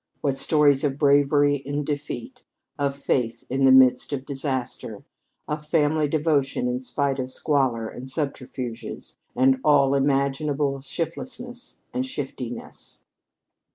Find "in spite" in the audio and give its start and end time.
6.67-7.19